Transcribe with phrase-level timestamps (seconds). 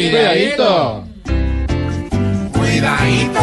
[0.00, 1.02] Cuidadito.
[2.52, 3.40] Cuidadito.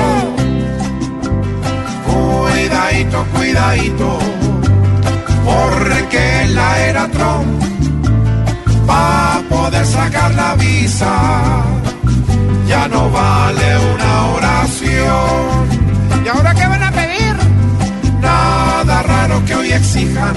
[2.06, 4.20] Cuidadito, cuidadito.
[5.44, 7.62] Porque la era Trump
[8.90, 11.62] va a poder sacar la visa.
[12.70, 16.24] Ya no vale una oración.
[16.24, 17.36] ¿Y ahora qué van a pedir?
[18.22, 20.36] Nada raro que hoy exijan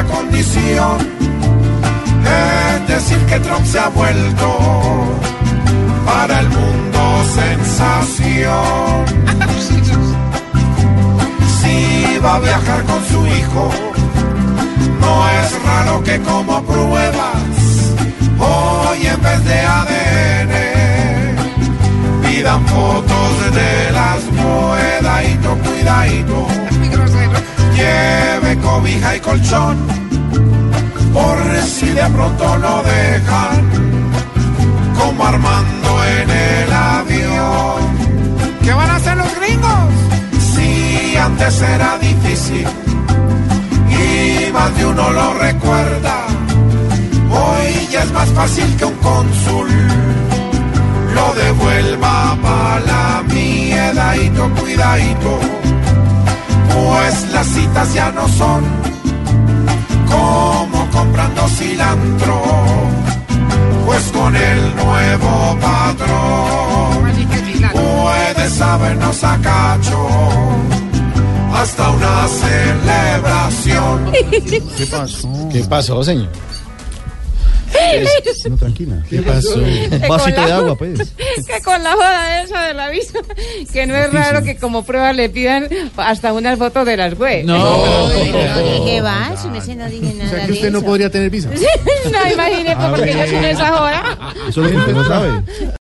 [0.00, 0.98] Otra condición
[2.24, 4.58] es decir que Trump se ha vuelto
[6.06, 9.04] para el mundo sensación.
[11.60, 13.70] Si va a viajar con su hijo,
[15.00, 17.92] no es raro que como pruebas
[18.38, 20.52] hoy en vez de ADN
[22.22, 26.39] pidan fotos de las cuidadito, cuidadito.
[28.62, 29.76] Cobija y colchón,
[31.12, 33.70] por si de pronto lo dejan,
[34.98, 37.80] como Armando en el avión.
[38.62, 39.92] ¿Qué van a hacer los gringos?
[40.54, 42.66] Si antes era difícil
[43.90, 46.26] y más de uno lo recuerda,
[47.30, 49.68] hoy ya es más fácil que un cónsul
[51.14, 55.40] lo devuelva para la miedadito, cuidadito,
[56.74, 58.64] pues las citas ya no son
[60.08, 62.42] como comprando cilantro,
[63.86, 70.08] pues con el nuevo patrón Así que sí, la- puede sabernos a cacho
[71.54, 74.10] hasta una celebración.
[74.76, 75.28] ¿Qué pasó?
[75.52, 76.28] ¿Qué pasó, señor?
[78.50, 79.02] No, tranquila.
[79.08, 79.54] ¿Qué pasó?
[79.54, 81.12] Un vasito de agua, pues.
[81.46, 83.18] que con la joda esa del aviso,
[83.72, 87.44] que no es raro que como prueba le pidan hasta unas fotos de las web.
[87.44, 88.08] No.
[88.08, 89.36] ¿De qué va?
[89.36, 91.50] Si me no dije nada O sea que de usted no podría tener visa.
[92.12, 94.34] no, imagínese, porque yo soy esa joda.
[94.48, 95.42] Eso es lo que usted no sabe.